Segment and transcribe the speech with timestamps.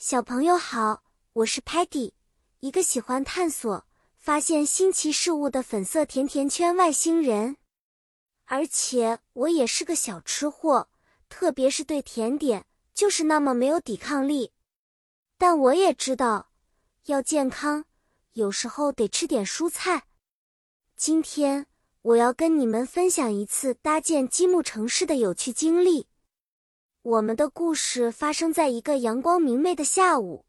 [0.00, 1.02] 小朋友好，
[1.32, 2.12] 我是 Patty，
[2.60, 3.84] 一个喜欢探索、
[4.16, 7.56] 发现新奇事物的粉色甜甜圈外星人。
[8.44, 10.88] 而且我也是个小吃货，
[11.28, 12.64] 特别是对甜点，
[12.94, 14.52] 就是那么没有抵抗力。
[15.36, 16.52] 但我也知道，
[17.06, 17.84] 要健康，
[18.34, 20.04] 有时候得吃点蔬菜。
[20.94, 21.66] 今天
[22.02, 26.06] 我要跟你们分享一次搭建积木城市的有趣经历。
[27.08, 30.44] 我们的故事发生在一个阳光明媚的下午。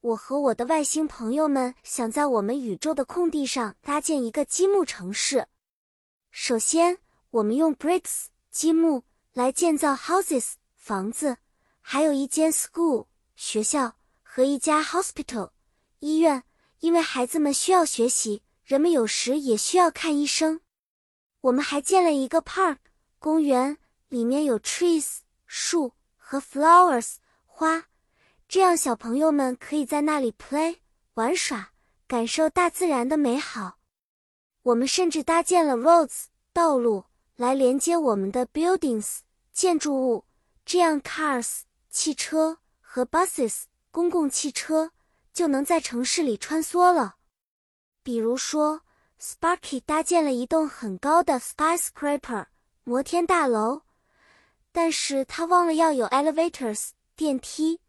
[0.00, 5.48] 我和我的外星朋友们想在我们宇宙的空地上搭建一个积木城市。
[6.30, 6.98] 首先，
[7.30, 11.38] 我们用 bricks 积木来建造 houses 房子，
[11.80, 15.50] 还有一间 school 学校和一家 hospital
[15.98, 16.44] 医院，
[16.78, 20.60] 因为孩子们需要学习，人们有时也需要看医生。
[21.40, 22.76] 我们还建了一个 park
[23.18, 23.76] 公园，
[24.08, 25.94] 里面有 trees 树。
[26.28, 27.84] 和 flowers 花，
[28.48, 30.78] 这样小朋友们可以在那里 play
[31.14, 31.70] 玩耍，
[32.08, 33.78] 感受大自然的美好。
[34.64, 37.04] 我们甚至搭建了 roads 道路
[37.36, 39.20] 来连接我们的 buildings
[39.52, 40.24] 建筑物，
[40.64, 44.90] 这样 cars 汽车和 buses 公共汽车
[45.32, 47.18] 就能在城市里穿梭了。
[48.02, 48.80] 比如说
[49.20, 52.46] ，Sparky 搭建了一栋很高的 skyscraper
[52.82, 53.82] 摩天大楼。
[54.76, 57.80] 但是他忘了要有 elevators 电梯，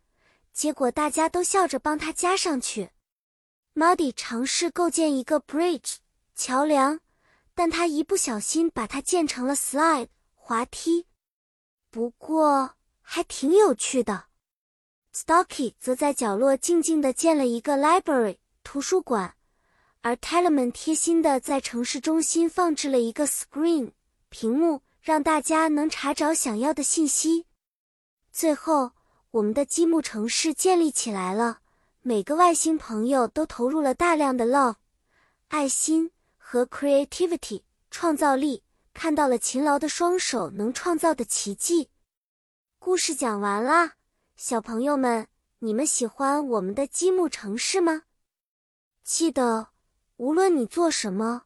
[0.53, 2.91] 结果大家都笑着帮他加上去。
[3.75, 5.95] Muddy 尝试构建一个 bridge
[6.33, 7.01] 桥梁，
[7.53, 11.07] 但他一不小心把它建成了 slide 滑梯。
[11.91, 14.27] 不过还挺有趣的。
[15.13, 19.35] Stocky 则在角落静静地建了一个 library 图书馆，
[19.99, 23.91] 而 Tellerman 贴心地在城市中心放置了一个 screen
[24.29, 24.83] 屏幕。
[25.07, 27.45] 让大家能查找想要的信息。
[28.29, 28.91] 最后，
[29.31, 31.61] 我们的积木城市建立起来了。
[32.01, 34.75] 每个外星朋友都投入了大量的 love、
[35.47, 38.63] 爱心和 creativity 创造力，
[38.93, 41.89] 看到了勤劳的双手能创造的奇迹。
[42.77, 43.93] 故事讲完了，
[44.35, 45.29] 小朋友们，
[45.59, 48.01] 你们喜欢我们的积木城市吗？
[49.05, 49.69] 记得，
[50.17, 51.43] 无论你做什么，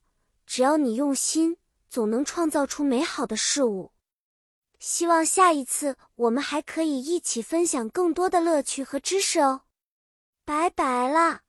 [0.47, 1.57] 只要你用心。
[1.91, 3.91] 总能创造出美好的事物。
[4.79, 9.63] 希望下一次我们还可以一起分享更多的乐趣和知识哦。
[10.45, 11.41] 拜拜了。